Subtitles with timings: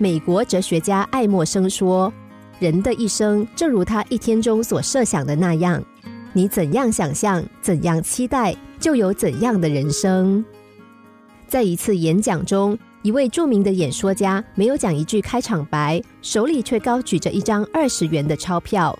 [0.00, 2.10] 美国哲学家爱默生说
[2.58, 5.84] ：“人的一生正如他一天中所设想的那样，
[6.32, 10.42] 你怎样想象，怎样期待，就有怎样的人生。”
[11.46, 18.98] 在一次演讲中，一位著名的演说家没有讲一句开场白，手里却高举着一张二十元的钞票。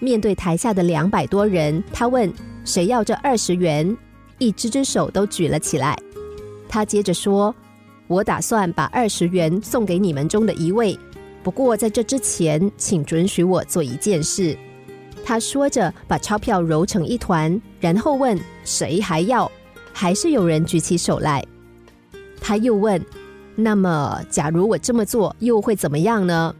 [0.00, 2.28] 面对台下的两百多人，他问
[2.66, 3.96] ：“谁要这二十元？”
[4.38, 5.96] 一只只手都举了起来。
[6.68, 7.54] 他接着说
[8.06, 10.98] ：“我打算把二十元送给你们中的一位，
[11.42, 14.56] 不过在这之前，请准许我做一件事。”
[15.24, 19.50] 他说着，把钞票揉成一团，然后问：“谁还要？”
[19.90, 21.42] 还是有人举起手来。
[22.40, 23.02] 他又问
[23.56, 26.54] ：“那么，假如我这么做，又会怎么样呢？”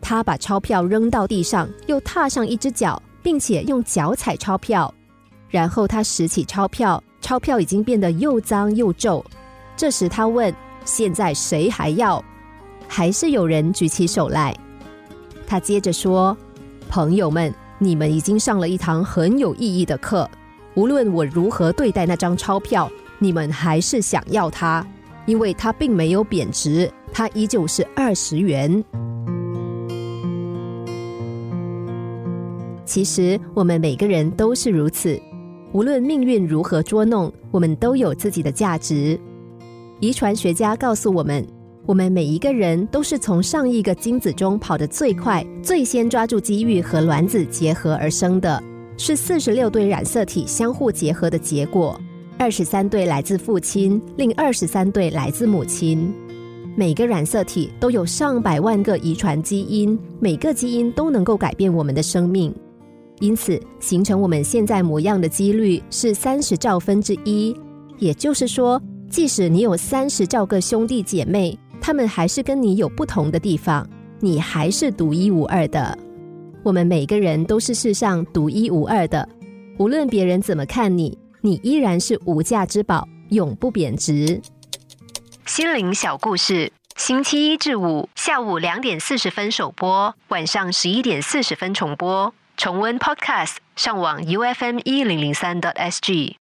[0.00, 4.92] 他把钞票扔到地上，又踏上一只脚，并且用脚踩钞票。
[5.48, 9.24] 然后他拾起钞票，钞票已经变得又脏又皱。
[9.76, 10.52] 这时他问
[10.88, 12.24] ：“现在谁还要？”
[12.88, 14.56] 还是有人举起手来。
[15.46, 16.34] 他接着说
[16.88, 20.28] ：“朋友们，你们已经上了一堂很有意义的课。
[20.74, 24.86] 无论我如何对待那张钞票，你们还是想要它，
[25.26, 28.82] 因为它并没有贬值，它依旧是二十元。”
[32.86, 35.20] 其实我们每个人都是如此，
[35.72, 39.20] 无论命运如何捉弄，我们都有自己的价值。
[40.00, 41.44] 遗传学家告诉我们，
[41.84, 48.62] 我们每一个人都是从上亿个精子中跑得最快、最先抓住机遇和卵子结合而生的，
[48.96, 52.00] 是四十六对染色体相互结合的结果。
[52.38, 56.14] 二十三对来自父亲，另二十三对来自母亲。
[56.76, 62.54] 每个染色体都有上百万个遗传基因，每个基因都能够改变我们的生命。
[63.18, 67.52] 因此，形成我们现在模样的几率是三十兆分之一。
[67.98, 73.88] 也就是说，即使你有三十兆个兄弟姐妹，他们还是跟你有不同的地方，
[74.20, 75.96] 你还是独一无二的。
[76.62, 79.26] 我们每个人都是世上独一无二的，
[79.78, 84.40] 无论别人怎么看你，你依然是无价之宝，永不贬值。
[85.46, 92.34] 心灵小故事，星期一至五下午两点四十分首播，晚上十一点四十分重播。
[92.56, 96.38] 重温 Podcast，上网 U F M 一零零三 t S G。